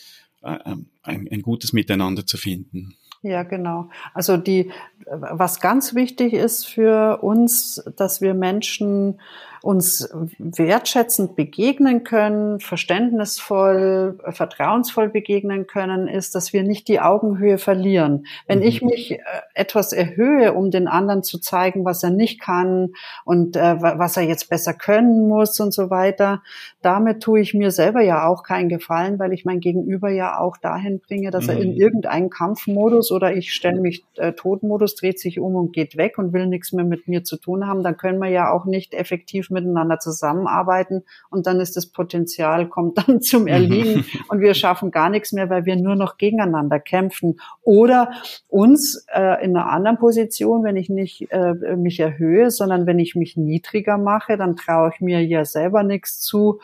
äh, 0.42 0.58
ein, 1.02 1.28
ein 1.28 1.42
gutes 1.42 1.72
Miteinander 1.72 2.24
zu 2.24 2.36
finden. 2.36 2.94
Ja, 3.22 3.42
genau. 3.42 3.90
Also 4.14 4.38
die, 4.38 4.72
was 5.06 5.60
ganz 5.60 5.94
wichtig 5.94 6.32
ist 6.32 6.66
für 6.66 7.22
uns, 7.22 7.84
dass 7.96 8.20
wir 8.20 8.32
Menschen 8.32 9.20
uns 9.62 10.08
wertschätzend 10.38 11.36
begegnen 11.36 12.02
können, 12.02 12.60
verständnisvoll, 12.60 14.18
vertrauensvoll 14.30 15.10
begegnen 15.10 15.66
können, 15.66 16.08
ist, 16.08 16.34
dass 16.34 16.52
wir 16.52 16.62
nicht 16.62 16.88
die 16.88 17.00
Augenhöhe 17.00 17.58
verlieren. 17.58 18.26
Wenn 18.46 18.60
mhm. 18.60 18.64
ich 18.64 18.82
mich 18.82 19.12
äh, 19.12 19.18
etwas 19.54 19.92
erhöhe, 19.92 20.54
um 20.54 20.70
den 20.70 20.88
anderen 20.88 21.22
zu 21.22 21.38
zeigen, 21.38 21.84
was 21.84 22.02
er 22.02 22.10
nicht 22.10 22.40
kann 22.40 22.92
und 23.24 23.56
äh, 23.56 23.80
was 23.80 24.16
er 24.16 24.22
jetzt 24.22 24.48
besser 24.48 24.72
können 24.72 25.28
muss 25.28 25.60
und 25.60 25.72
so 25.72 25.90
weiter, 25.90 26.42
damit 26.80 27.22
tue 27.22 27.40
ich 27.40 27.52
mir 27.52 27.70
selber 27.70 28.00
ja 28.00 28.26
auch 28.26 28.42
keinen 28.42 28.70
Gefallen, 28.70 29.18
weil 29.18 29.32
ich 29.34 29.44
mein 29.44 29.60
Gegenüber 29.60 30.08
ja 30.08 30.38
auch 30.38 30.56
dahin 30.56 31.00
bringe, 31.00 31.30
dass 31.30 31.44
mhm. 31.44 31.50
er 31.50 31.60
in 31.60 31.70
mhm. 31.72 31.80
irgendeinen 31.80 32.30
Kampfmodus 32.30 33.12
oder 33.12 33.34
ich 33.34 33.52
stelle 33.52 33.80
mich 33.80 34.04
äh, 34.16 34.32
Todmodus, 34.32 34.94
dreht 34.94 35.20
sich 35.20 35.38
um 35.38 35.54
und 35.54 35.74
geht 35.74 35.98
weg 35.98 36.16
und 36.16 36.32
will 36.32 36.46
nichts 36.46 36.72
mehr 36.72 36.84
mit 36.84 37.08
mir 37.08 37.24
zu 37.24 37.36
tun 37.36 37.66
haben, 37.66 37.82
dann 37.82 37.98
können 37.98 38.18
wir 38.20 38.30
ja 38.30 38.50
auch 38.50 38.64
nicht 38.64 38.94
effektiv 38.94 39.49
miteinander 39.50 39.98
zusammenarbeiten 39.98 41.04
und 41.30 41.46
dann 41.46 41.60
ist 41.60 41.76
das 41.76 41.86
Potenzial, 41.86 42.68
kommt 42.68 42.98
dann 43.08 43.20
zum 43.20 43.46
Erliegen 43.46 44.04
und 44.28 44.40
wir 44.40 44.54
schaffen 44.54 44.90
gar 44.90 45.10
nichts 45.10 45.32
mehr, 45.32 45.50
weil 45.50 45.64
wir 45.64 45.76
nur 45.76 45.96
noch 45.96 46.16
gegeneinander 46.16 46.78
kämpfen. 46.78 47.40
Oder 47.62 48.12
uns 48.48 49.06
äh, 49.14 49.44
in 49.44 49.56
einer 49.56 49.70
anderen 49.70 49.98
Position, 49.98 50.64
wenn 50.64 50.76
ich 50.76 50.88
nicht 50.88 51.30
äh, 51.30 51.76
mich 51.76 52.00
erhöhe, 52.00 52.50
sondern 52.50 52.86
wenn 52.86 52.98
ich 52.98 53.14
mich 53.14 53.36
niedriger 53.36 53.98
mache, 53.98 54.36
dann 54.36 54.56
traue 54.56 54.92
ich 54.94 55.00
mir 55.00 55.24
ja 55.24 55.44
selber 55.44 55.82
nichts 55.82 56.20
zu 56.20 56.60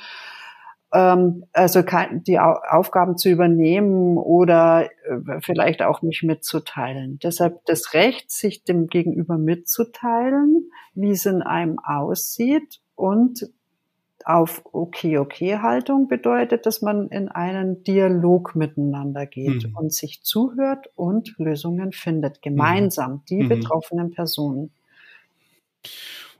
also 1.53 1.83
die 2.27 2.39
Aufgaben 2.39 3.17
zu 3.17 3.29
übernehmen 3.29 4.17
oder 4.17 4.89
äh, 5.05 5.41
vielleicht 5.41 5.83
auch 5.83 6.03
mich 6.03 6.23
mitzuteilen. 6.23 7.19
Deshalb 7.23 7.65
das 7.67 7.93
Recht, 7.95 8.31
sich 8.31 8.65
dem 8.65 8.87
Gegenüber 8.87 9.37
mitzuteilen, 9.37 10.71
wie 10.95 11.11
es 11.11 11.27
in 11.27 11.43
einem 11.43 11.79
aussieht 11.79 12.81
und 12.95 13.51
auf 14.25 14.63
Okay-Okay-Haltung 14.73 16.09
bedeutet, 16.09 16.67
dass 16.67 16.83
man 16.83 17.09
in 17.09 17.29
einen 17.29 17.85
Dialog 17.85 18.57
miteinander 18.57 19.25
geht 19.25 19.69
mhm. 19.69 19.77
und 19.77 19.93
sich 19.93 20.23
zuhört 20.23 20.89
und 20.97 21.35
Lösungen 21.39 21.93
findet, 21.93 22.43
gemeinsam, 22.43 23.13
mhm. 23.13 23.23
die 23.29 23.43
mhm. 23.45 23.49
betroffenen 23.49 24.11
Personen. 24.11 24.73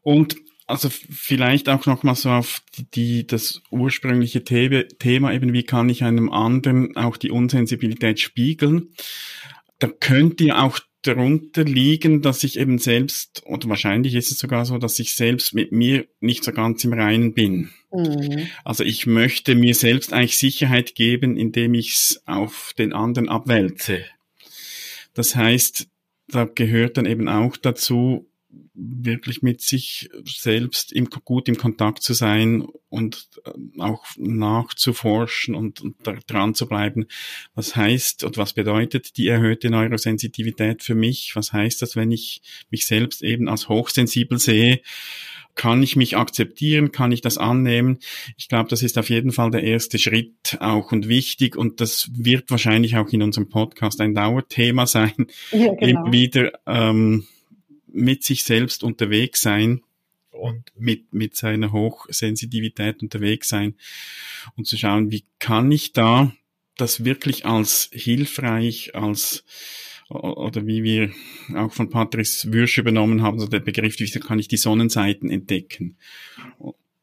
Und 0.03 0.37
also 0.67 0.89
vielleicht 0.91 1.69
auch 1.69 1.87
noch 1.87 2.03
mal 2.03 2.15
so 2.15 2.31
auf 2.31 2.61
die, 2.95 3.27
das 3.27 3.63
ursprüngliche 3.71 4.43
Thema 4.45 5.33
eben, 5.33 5.53
wie 5.53 5.63
kann 5.63 5.89
ich 5.89 6.03
einem 6.03 6.31
anderen 6.31 6.97
auch 6.97 7.17
die 7.17 7.31
Unsensibilität 7.31 8.21
spiegeln? 8.21 8.91
Da 9.79 9.89
könnte 9.89 10.45
ja 10.45 10.63
auch 10.63 10.81
darunter 11.03 11.65
liegen, 11.65 12.21
dass 12.21 12.43
ich 12.43 12.59
eben 12.59 12.79
selbst, 12.79 13.43
oder 13.47 13.69
wahrscheinlich 13.69 14.15
ist 14.15 14.33
es 14.33 14.39
sogar 14.39 14.65
so, 14.65 14.79
dass 14.79 14.99
ich 14.99 15.15
selbst 15.15 15.55
mit 15.55 15.71
mir 15.71 16.07
nicht 16.21 16.43
so 16.43 16.53
ganz 16.53 16.83
im 16.85 16.93
Reinen 16.93 17.33
bin. 17.33 17.71
Mhm. 17.93 18.49
Also 18.65 18.83
ich 18.83 19.07
möchte 19.07 19.55
mir 19.55 19.75
selbst 19.75 20.13
eigentlich 20.13 20.39
Sicherheit 20.39 20.95
geben, 20.95 21.37
indem 21.37 21.75
ich 21.75 21.93
es 21.93 22.23
auf 22.27 22.73
den 22.77 22.93
anderen 22.93 23.29
abwälze. 23.29 24.05
Das 25.15 25.37
heißt, 25.37 25.87
da 26.29 26.45
gehört 26.45 26.97
dann 26.97 27.07
eben 27.07 27.29
auch 27.29 27.57
dazu, 27.57 28.29
wirklich 28.75 29.43
mit 29.43 29.61
sich 29.61 30.11
selbst 30.25 30.93
im, 30.93 31.07
gut 31.07 31.49
im 31.49 31.57
Kontakt 31.57 32.03
zu 32.03 32.15
sein 32.15 32.67
und 32.89 33.29
äh, 33.45 33.81
auch 33.81 34.05
nachzuforschen 34.17 35.55
und, 35.55 35.81
und 35.81 35.97
dran 36.27 36.55
zu 36.55 36.67
bleiben. 36.67 37.07
Was 37.55 37.77
heißt 37.77 38.25
und 38.25 38.37
was 38.37 38.53
bedeutet 38.53 39.17
die 39.17 39.29
erhöhte 39.29 39.71
Neurosensitivität 39.71 40.83
für 40.83 40.95
mich? 40.95 41.35
Was 41.35 41.53
heißt 41.53 41.83
das, 41.83 41.97
wenn 41.97 42.13
ich 42.13 42.43
mich 42.71 42.87
selbst 42.87 43.23
eben 43.23 43.49
als 43.49 43.69
hochsensibel 43.69 44.39
sehe? 44.39 44.81
Kann 45.55 45.83
ich 45.83 45.97
mich 45.97 46.19
akzeptieren? 46.19 46.93
Kann 46.93 47.13
ich 47.13 47.23
das 47.23 47.39
annehmen? 47.39 47.99
Ich 48.37 48.49
glaube, 48.49 48.69
das 48.69 48.83
ist 48.83 48.99
auf 48.99 49.09
jeden 49.09 49.33
Fall 49.33 49.51
der 49.51 49.63
erste 49.63 49.99
Schritt 49.99 50.59
auch 50.61 50.93
und 50.93 51.09
wichtig 51.09 51.57
und 51.57 51.81
das 51.81 52.11
wird 52.13 52.51
wahrscheinlich 52.51 52.97
auch 52.99 53.09
in 53.09 53.23
unserem 53.23 53.49
Podcast 53.49 54.01
ein 54.03 54.15
Dauerthema 54.15 54.87
sein. 54.87 55.27
Ja, 55.53 55.73
genau. 55.75 56.13
Wieder 56.13 56.53
ähm, 56.67 57.27
mit 57.97 58.25
sich 58.25 58.45
selbst 58.45 58.85
unterwegs 58.85 59.41
sein 59.41 59.83
und 60.31 60.71
mit, 60.77 61.13
mit 61.13 61.37
seiner 61.37 61.73
Hochsensitivität 61.73 63.03
unterwegs 63.03 63.49
sein 63.49 63.75
und 64.57 64.67
zu 64.67 64.77
schauen, 64.77 65.11
wie 65.11 65.25
kann 65.39 65.73
ich 65.73 65.93
da 65.93 66.33
das 66.77 67.05
wirklich 67.05 67.47
als 67.47 67.89
hilfreich, 67.93 68.95
als 68.95 69.45
oder 70.09 70.67
wie 70.67 70.85
wir 70.85 71.11
auch 71.57 71.73
von 71.73 71.91
Patrice 71.91 72.53
Würsch 72.53 72.79
übernommen 72.79 73.23
haben, 73.23 73.41
so 73.41 73.49
der 73.49 73.61
Begriff, 73.61 73.99
wie 73.99 74.09
kann 74.21 74.39
ich 74.39 74.47
die 74.47 74.57
Sonnenseiten 74.57 75.31
entdecken 75.31 75.97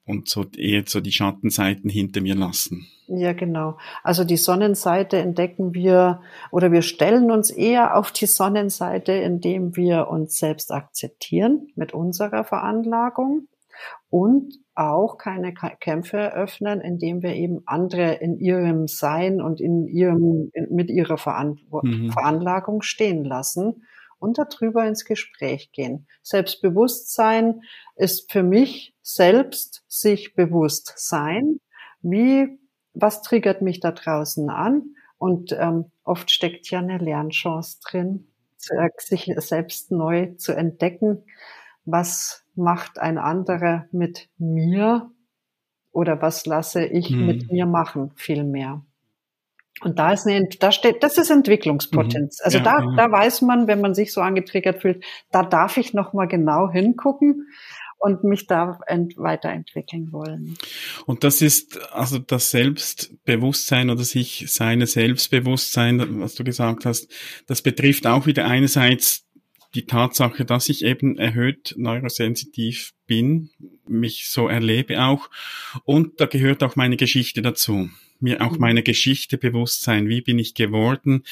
und 0.06 0.28
so 0.28 0.46
eher 0.58 0.84
so 0.86 1.00
die 1.00 1.12
Schattenseiten 1.12 1.90
hinter 1.90 2.22
mir 2.22 2.36
lassen. 2.36 2.88
Ja, 3.08 3.34
genau. 3.34 3.78
Also 4.02 4.24
die 4.24 4.38
Sonnenseite 4.38 5.18
entdecken 5.18 5.74
wir 5.74 6.22
oder 6.52 6.72
wir 6.72 6.82
stellen 6.82 7.32
uns 7.32 7.50
eher 7.50 7.98
auf 7.98 8.12
die 8.12 8.26
Sonnenseite, 8.26 9.12
indem 9.12 9.76
wir 9.76 10.08
uns 10.08 10.38
selbst 10.38 10.72
akzeptieren 10.72 11.68
mit 11.76 11.94
unserer 11.94 12.44
Veranlagung 12.44 13.48
und 14.10 14.54
auch 14.76 15.18
keine 15.18 15.54
Kämpfe 15.54 16.18
eröffnen, 16.18 16.82
indem 16.82 17.22
wir 17.22 17.36
eben 17.36 17.62
andere 17.66 18.14
in 18.14 18.40
ihrem 18.40 18.88
Sein 18.88 19.42
und 19.42 19.60
in 19.62 19.88
ihrem, 19.88 20.52
mit 20.70 20.90
ihrer 20.90 21.18
mhm. 21.84 22.12
Veranlagung 22.12 22.82
stehen 22.82 23.24
lassen 23.24 23.84
und 24.24 24.38
darüber 24.38 24.88
ins 24.88 25.04
Gespräch 25.04 25.74
gehen. 25.74 26.08
Selbstbewusstsein 26.22 27.62
ist 27.98 28.32
für 28.32 28.42
mich 28.42 28.96
selbst 29.02 29.84
sich 29.90 30.34
bewusst 30.34 30.94
sein. 30.96 31.60
Wie 32.02 32.58
was 32.94 33.22
triggert 33.22 33.62
mich 33.62 33.82
da 33.82 33.92
draußen 33.92 34.50
an? 34.50 34.96
Und 35.18 35.52
ähm, 35.52 35.92
oft 36.04 36.32
steckt 36.32 36.70
ja 36.70 36.80
eine 36.80 37.00
Lernchance 37.00 37.80
drin, 37.86 38.28
sich 38.98 39.32
selbst 39.38 39.92
neu 39.92 40.34
zu 40.36 40.54
entdecken. 40.54 41.24
Was 41.86 42.46
macht 42.56 43.00
ein 43.00 43.18
anderer 43.18 43.88
mit 43.92 44.30
mir? 44.38 45.12
Oder 45.92 46.22
was 46.22 46.46
lasse 46.46 46.86
ich 46.86 47.10
hm. 47.10 47.26
mit 47.26 47.52
mir 47.52 47.66
machen? 47.66 48.12
Viel 48.16 48.44
mehr. 48.44 48.84
Und 49.82 50.00
da 50.00 50.14
ist 50.14 50.28
eine, 50.28 50.48
da 50.60 50.72
steht, 50.72 51.04
das 51.04 51.18
ist 51.18 51.30
Entwicklungspotenz. 51.30 52.40
Mhm. 52.40 52.46
Also 52.46 52.58
ja, 52.60 52.64
da, 52.64 52.80
ja. 52.80 52.96
da 52.96 53.12
weiß 53.12 53.42
man, 53.42 53.68
wenn 53.68 53.82
man 53.82 53.94
sich 53.94 54.14
so 54.14 54.22
angetriggert 54.22 54.82
fühlt, 54.82 55.04
da 55.32 55.44
darf 55.44 55.78
ich 55.78 55.94
noch 55.94 56.14
mal 56.14 56.28
genau 56.28 56.70
hingucken 56.72 57.48
und 58.04 58.24
mich 58.26 58.48
da 58.48 58.80
weiterentwickeln 58.88 60.12
wollen. 60.12 60.58
Und 61.06 61.24
das 61.24 61.42
ist 61.42 61.80
also 61.94 62.20
das 62.20 62.52
Selbstbewusstsein 62.52 63.90
oder 63.90 64.04
sich 64.04 64.46
seine 64.50 64.88
Selbstbewusstsein, 64.88 66.20
was 66.20 66.36
du 66.36 66.44
gesagt 66.44 66.86
hast, 66.86 67.10
das 67.48 67.62
betrifft 67.62 68.06
auch 68.06 68.26
wieder 68.26 68.46
einerseits 68.46 69.26
die 69.74 69.86
Tatsache, 69.86 70.46
dass 70.46 70.70
ich 70.70 70.84
eben 70.84 71.18
erhöht 71.18 71.76
neurosensitiv 71.78 72.92
bin, 73.08 73.50
mich 73.88 74.28
so 74.30 74.48
erlebe 74.48 75.02
auch. 75.02 75.30
Und 75.84 76.20
da 76.20 76.26
gehört 76.26 76.62
auch 76.62 76.76
meine 76.76 76.98
Geschichte 76.98 77.42
dazu. 77.42 77.90
Mir 78.24 78.42
auch 78.42 78.54
mhm. 78.54 78.60
meine 78.60 78.84
Geschichte 78.84 79.38
bewusst 79.38 79.84
sein. 79.84 80.10
Wie 80.10 80.22
bin 80.22 80.40
ich 80.40 80.56
geworden? 80.56 81.24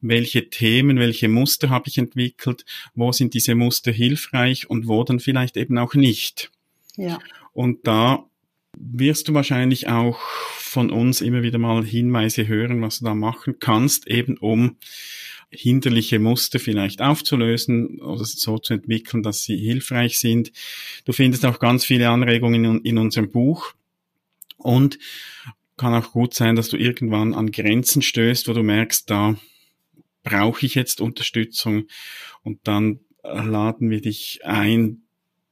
Welche 0.00 0.48
Themen, 0.48 0.98
welche 0.98 1.28
Muster 1.28 1.68
habe 1.68 1.88
ich 1.88 1.98
entwickelt? 1.98 2.64
Wo 2.94 3.12
sind 3.12 3.34
diese 3.34 3.54
Muster 3.54 3.92
hilfreich 3.92 4.70
und 4.70 4.88
wo 4.88 5.04
dann 5.04 5.20
vielleicht 5.20 5.56
eben 5.56 5.76
auch 5.76 5.94
nicht? 5.94 6.50
Ja. 6.96 7.18
Und 7.52 7.86
da 7.86 8.24
wirst 8.76 9.28
du 9.28 9.34
wahrscheinlich 9.34 9.88
auch 9.88 10.20
von 10.58 10.90
uns 10.90 11.20
immer 11.20 11.42
wieder 11.42 11.58
mal 11.58 11.84
Hinweise 11.84 12.46
hören, 12.46 12.80
was 12.82 13.00
du 13.00 13.06
da 13.06 13.14
machen 13.14 13.56
kannst, 13.58 14.06
eben 14.06 14.36
um 14.36 14.76
hinderliche 15.50 16.18
Muster 16.18 16.58
vielleicht 16.58 17.00
aufzulösen 17.00 18.00
oder 18.00 18.24
so 18.24 18.58
zu 18.58 18.74
entwickeln, 18.74 19.22
dass 19.22 19.42
sie 19.42 19.56
hilfreich 19.56 20.18
sind. 20.18 20.52
Du 21.04 21.12
findest 21.12 21.46
auch 21.46 21.58
ganz 21.58 21.84
viele 21.84 22.10
Anregungen 22.10 22.64
in, 22.64 22.80
in 22.82 22.98
unserem 22.98 23.30
Buch 23.30 23.72
und 24.58 24.98
kann 25.78 25.94
auch 25.94 26.12
gut 26.12 26.34
sein, 26.34 26.56
dass 26.56 26.68
du 26.68 26.76
irgendwann 26.76 27.32
an 27.32 27.50
Grenzen 27.50 28.02
stößt, 28.02 28.48
wo 28.48 28.52
du 28.52 28.62
merkst, 28.62 29.08
da 29.08 29.36
brauche 30.22 30.66
ich 30.66 30.74
jetzt 30.74 31.00
Unterstützung 31.00 31.86
und 32.42 32.60
dann 32.64 33.00
laden 33.22 33.90
wir 33.90 34.00
dich 34.00 34.40
ein, 34.44 35.02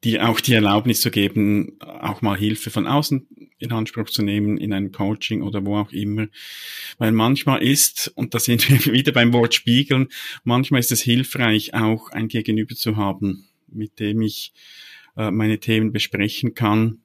dir 0.04 0.28
auch 0.28 0.40
die 0.40 0.54
Erlaubnis 0.54 1.00
zu 1.00 1.10
geben, 1.10 1.78
auch 1.80 2.22
mal 2.22 2.36
Hilfe 2.36 2.70
von 2.70 2.86
außen 2.86 3.26
in 3.58 3.72
Anspruch 3.72 4.10
zu 4.10 4.22
nehmen, 4.22 4.58
in 4.58 4.72
einem 4.72 4.92
Coaching 4.92 5.42
oder 5.42 5.64
wo 5.64 5.78
auch 5.78 5.92
immer. 5.92 6.26
Weil 6.98 7.12
manchmal 7.12 7.62
ist, 7.62 8.12
und 8.14 8.34
da 8.34 8.38
sind 8.38 8.68
wir 8.68 8.92
wieder 8.92 9.12
beim 9.12 9.32
Wort 9.32 9.54
spiegeln, 9.54 10.08
manchmal 10.44 10.80
ist 10.80 10.92
es 10.92 11.00
hilfreich, 11.00 11.74
auch 11.74 12.10
ein 12.10 12.28
Gegenüber 12.28 12.74
zu 12.74 12.96
haben, 12.96 13.48
mit 13.68 13.98
dem 13.98 14.20
ich 14.20 14.52
äh, 15.16 15.30
meine 15.30 15.58
Themen 15.58 15.92
besprechen 15.92 16.54
kann 16.54 17.00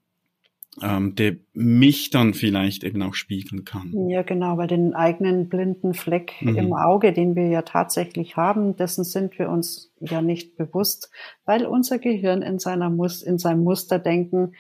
ähm, 0.82 1.16
der 1.16 1.36
mich 1.54 2.12
dann 2.12 2.34
vielleicht 2.34 2.84
eben 2.84 3.02
auch 3.04 3.14
spiegeln 3.14 3.66
kann. 3.66 4.10
Ja, 4.10 4.22
genau, 4.22 4.58
weil 4.58 4.68
den 4.68 4.94
eigenen 4.94 5.50
blinden 5.50 5.94
Fleck 5.94 6.34
mhm. 6.40 6.56
im 6.56 6.74
Auge, 6.74 7.12
den 7.12 7.36
wir 7.36 7.48
ja 7.48 7.64
tatsächlich 7.64 8.38
haben, 8.38 8.78
dessen 8.78 9.04
sind 9.04 9.38
wir 9.38 9.50
uns 9.50 9.92
ja 10.00 10.22
nicht 10.22 10.56
bewusst, 10.56 11.12
weil 11.46 11.66
unser 11.66 12.00
Gehirn 12.00 12.42
in 12.42 12.58
seiner 12.58 12.90
Mus 12.90 13.22
in 13.22 13.38
seinem 13.38 13.64
Musterdenken 13.64 14.56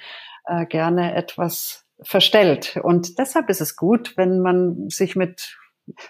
äh, 0.46 0.66
gerne 0.66 1.16
etwas 1.16 1.88
verstellt. 2.02 2.80
Und 2.84 3.18
deshalb 3.18 3.50
ist 3.50 3.62
es 3.62 3.76
gut, 3.78 4.18
wenn 4.18 4.42
man 4.42 4.90
sich 4.90 5.16
mit 5.16 5.58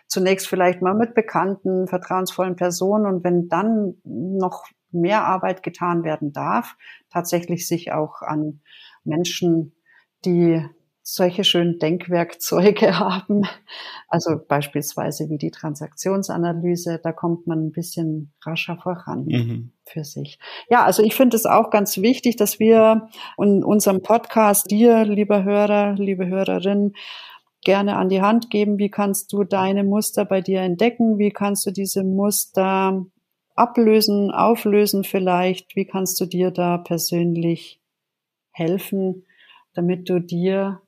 zunächst 0.08 0.48
vielleicht 0.48 0.82
mal 0.82 0.96
mit 0.96 1.14
bekannten, 1.14 1.88
vertrauensvollen 1.88 2.56
Personen 2.56 3.06
und 3.06 3.24
wenn 3.24 3.50
dann 3.50 3.96
noch 4.04 4.66
mehr 4.92 5.26
Arbeit 5.26 5.64
getan 5.64 6.04
werden 6.04 6.34
darf, 6.34 6.76
tatsächlich 7.10 7.68
sich 7.68 7.92
auch 7.92 8.22
an 8.22 8.62
Menschen 9.04 9.74
die 10.26 10.64
solche 11.04 11.44
schönen 11.44 11.80
Denkwerkzeuge 11.80 13.00
haben. 13.00 13.44
Also 14.08 14.38
beispielsweise 14.48 15.30
wie 15.30 15.38
die 15.38 15.52
Transaktionsanalyse, 15.52 17.00
da 17.02 17.12
kommt 17.12 17.48
man 17.48 17.68
ein 17.68 17.72
bisschen 17.72 18.34
rascher 18.46 18.78
voran 18.78 19.26
mhm. 19.26 19.72
für 19.86 20.04
sich. 20.04 20.40
Ja, 20.70 20.84
also 20.84 21.04
ich 21.04 21.16
finde 21.16 21.38
es 21.38 21.46
auch 21.46 21.70
ganz 21.70 21.98
wichtig, 21.98 22.36
dass 22.36 22.60
wir 22.60 23.10
in 23.38 23.64
unserem 23.64 24.02
Podcast 24.04 24.70
dir, 24.70 25.06
lieber 25.06 25.44
Hörer, 25.44 25.94
liebe 25.94 26.28
Hörerin, 26.28 26.94
gerne 27.64 27.98
an 27.98 28.10
die 28.10 28.22
Hand 28.22 28.50
geben. 28.50 28.78
Wie 28.78 28.90
kannst 28.90 29.32
du 29.34 29.44
deine 29.44 29.84
Muster 29.84 30.26
bei 30.26 30.42
dir 30.42 30.62
entdecken? 30.62 31.18
Wie 31.18 31.32
kannst 31.32 31.66
du 31.66 31.72
diese 31.72 32.04
Muster 32.04 33.06
ablösen, 33.56 34.32
auflösen 34.32 35.04
vielleicht? 35.04 35.76
Wie 35.76 35.86
kannst 35.86 36.20
du 36.20 36.26
dir 36.26 36.52
da 36.52 36.78
persönlich 36.78 37.80
helfen? 38.52 39.26
Damit 39.74 40.10
du 40.10 40.20
dir 40.20 40.82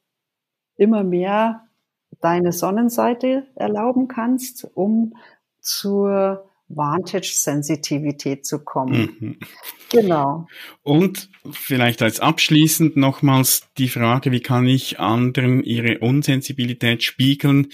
immer 0.76 1.04
mehr 1.04 1.68
deine 2.22 2.52
Sonnenseite 2.52 3.48
erlauben 3.56 4.08
kannst, 4.08 4.70
um 4.76 5.16
zur 5.60 6.50
Vantage-Sensitivität 6.76 8.46
zu 8.46 8.60
kommen. 8.60 9.16
Mhm. 9.20 9.38
Genau. 9.90 10.48
Und 10.82 11.30
vielleicht 11.52 12.02
als 12.02 12.20
abschließend 12.20 12.98
nochmals 12.98 13.68
die 13.78 13.90
Frage, 13.90 14.32
wie 14.32 14.40
kann 14.40 14.66
ich 14.66 15.00
anderen 15.00 15.64
ihre 15.64 16.00
Unsensibilität 16.00 17.04
spiegeln? 17.04 17.68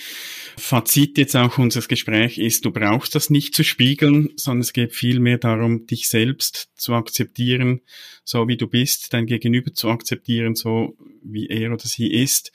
Fazit 0.57 1.17
jetzt 1.17 1.35
auch 1.35 1.57
unseres 1.57 1.87
Gesprächs 1.87 2.37
ist, 2.37 2.65
du 2.65 2.71
brauchst 2.71 3.15
das 3.15 3.29
nicht 3.29 3.55
zu 3.55 3.63
spiegeln, 3.63 4.29
sondern 4.35 4.61
es 4.61 4.73
geht 4.73 4.93
vielmehr 4.93 5.37
darum, 5.37 5.85
dich 5.85 6.09
selbst 6.09 6.69
zu 6.75 6.93
akzeptieren, 6.93 7.81
so 8.25 8.47
wie 8.47 8.57
du 8.57 8.67
bist, 8.67 9.13
dein 9.13 9.25
Gegenüber 9.25 9.73
zu 9.73 9.89
akzeptieren, 9.89 10.55
so 10.55 10.97
wie 11.23 11.47
er 11.47 11.71
oder 11.71 11.85
sie 11.85 12.11
ist 12.11 12.51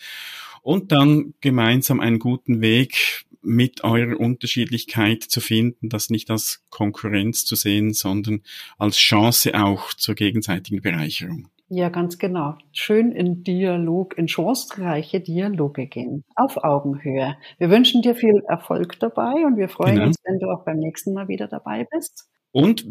und 0.64 0.92
dann 0.92 1.35
gemeinsam 1.42 2.00
einen 2.00 2.18
guten 2.18 2.62
Weg 2.62 3.23
mit 3.44 3.85
eurer 3.85 4.18
Unterschiedlichkeit 4.18 5.22
zu 5.22 5.40
finden, 5.40 5.88
das 5.88 6.11
nicht 6.11 6.30
als 6.30 6.64
Konkurrenz 6.70 7.44
zu 7.44 7.57
sehen, 7.57 7.92
sondern 7.92 8.42
als 8.78 8.96
Chance 8.96 9.54
auch 9.54 9.94
zur 9.94 10.14
gegenseitigen 10.14 10.80
Bereicherung. 10.80 11.48
Ja, 11.68 11.88
ganz 11.88 12.18
genau. 12.18 12.57
Schön 12.72 13.11
in 13.11 13.42
Dialog, 13.42 14.16
in 14.18 14.28
chancereiche 14.28 15.20
Dialoge 15.20 15.87
gehen. 15.87 16.24
Auf 16.37 16.59
Augenhöhe. 16.59 17.37
Wir 17.59 17.70
wünschen 17.70 18.02
dir 18.02 18.14
viel 18.14 18.42
Erfolg 18.48 18.98
dabei 19.00 19.44
und 19.46 19.57
wir 19.57 19.68
freuen 19.68 19.94
genau. 19.94 20.07
uns, 20.07 20.16
wenn 20.24 20.38
du 20.38 20.50
auch 20.50 20.64
beim 20.64 20.78
nächsten 20.78 21.14
Mal 21.14 21.28
wieder 21.28 21.48
dabei 21.48 21.87
bist. 21.90 22.28
Und 22.52 22.87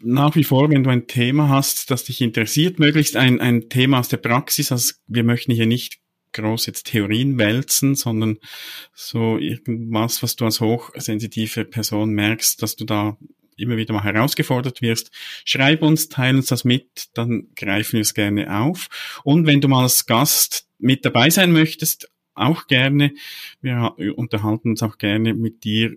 nach 0.00 0.34
wie 0.34 0.42
vor, 0.42 0.70
wenn 0.70 0.82
du 0.82 0.90
ein 0.90 1.06
Thema 1.06 1.48
hast, 1.48 1.90
das 1.90 2.04
dich 2.04 2.20
interessiert, 2.20 2.80
möglichst 2.80 3.16
ein, 3.16 3.40
ein 3.40 3.68
Thema 3.68 4.00
aus 4.00 4.08
der 4.08 4.16
Praxis, 4.16 4.72
also 4.72 4.94
wir 5.06 5.22
möchten 5.22 5.52
hier 5.52 5.66
nicht 5.66 6.00
groß 6.34 6.66
jetzt 6.66 6.88
Theorien 6.88 7.38
wälzen, 7.38 7.94
sondern 7.94 8.38
so 8.92 9.38
irgendwas, 9.38 10.22
was 10.22 10.36
du 10.36 10.44
als 10.44 10.60
hochsensitive 10.60 11.64
Person 11.64 12.10
merkst, 12.10 12.62
dass 12.62 12.76
du 12.76 12.84
da 12.84 13.16
immer 13.56 13.76
wieder 13.76 13.94
mal 13.94 14.04
herausgefordert 14.04 14.82
wirst, 14.82 15.10
schreib 15.44 15.82
uns, 15.82 16.08
teile 16.08 16.38
uns 16.38 16.46
das 16.46 16.64
mit, 16.64 17.08
dann 17.14 17.48
greifen 17.56 17.94
wir 17.94 18.00
es 18.00 18.14
gerne 18.14 18.60
auf. 18.60 19.20
Und 19.24 19.46
wenn 19.46 19.60
du 19.60 19.68
mal 19.68 19.84
als 19.84 20.06
Gast 20.06 20.68
mit 20.78 21.04
dabei 21.04 21.30
sein 21.30 21.52
möchtest, 21.52 22.10
auch 22.34 22.66
gerne. 22.66 23.12
Wir 23.60 23.94
unterhalten 24.16 24.70
uns 24.70 24.82
auch 24.82 24.98
gerne 24.98 25.34
mit 25.34 25.64
dir 25.64 25.96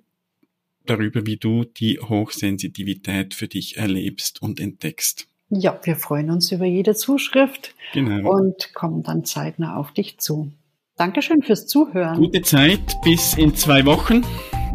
darüber, 0.85 1.25
wie 1.25 1.37
du 1.37 1.65
die 1.65 1.99
Hochsensitivität 1.99 3.33
für 3.33 3.47
dich 3.47 3.77
erlebst 3.77 4.41
und 4.41 4.59
entdeckst. 4.59 5.27
Ja, 5.49 5.79
wir 5.83 5.95
freuen 5.95 6.29
uns 6.29 6.51
über 6.51 6.65
jede 6.65 6.93
Zuschrift 6.93 7.73
genau. 7.93 8.29
und 8.31 8.73
kommen 8.73 9.01
dann 9.03 9.23
zeitnah 9.23 9.77
auf 9.77 9.91
dich 9.93 10.19
zu. 10.19 10.51
Dankeschön 10.97 11.41
fürs 11.41 11.67
Zuhören. 11.67 12.17
Gute 12.17 12.41
Zeit, 12.41 12.97
bis 13.03 13.33
in 13.35 13.55
zwei 13.55 13.85
Wochen. 13.85 14.25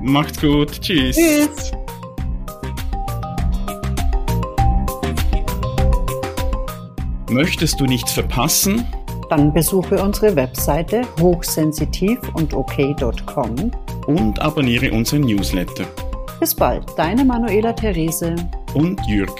Macht's 0.00 0.40
gut. 0.40 0.80
Tschüss. 0.80 1.16
Tschüss. 1.16 1.72
Möchtest 7.28 7.78
du 7.78 7.84
nichts 7.84 8.12
verpassen? 8.12 8.86
Dann 9.28 9.52
besuche 9.52 10.02
unsere 10.02 10.36
Webseite 10.36 11.02
hochsensitiv 11.20 12.18
und 12.34 12.54
ok.com 12.54 13.70
und 14.06 14.40
abonniere 14.40 14.92
unseren 14.92 15.22
Newsletter. 15.22 15.84
Bis 16.40 16.54
bald, 16.54 16.86
deine 16.96 17.24
Manuela 17.24 17.72
Therese 17.72 18.34
und 18.74 19.00
Jürg. 19.06 19.32